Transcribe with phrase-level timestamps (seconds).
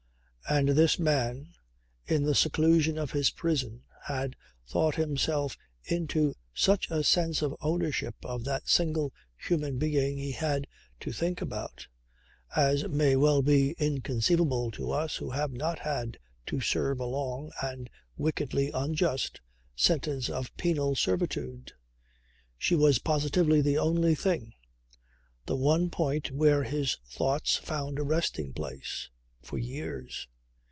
[0.49, 1.53] And this man
[2.07, 4.35] in the seclusion of his prison had
[4.67, 10.67] thought himself into such a sense of ownership of that single human being he had
[10.99, 11.87] to think about,
[12.53, 17.53] as may well be inconceivable to us who have not had to serve a long
[17.63, 19.39] (and wickedly unjust)
[19.73, 21.71] sentence of penal servitude.
[22.57, 24.53] She was positively the only thing,
[25.45, 29.09] the one point where his thoughts found a resting place,
[29.41, 30.27] for years.